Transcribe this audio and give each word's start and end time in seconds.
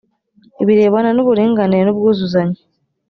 birebana 0.67 1.09
n’ 1.13 1.19
uburinganire 1.23 1.83
n’ 1.85 1.91
ubwuzuzanye. 1.93 2.59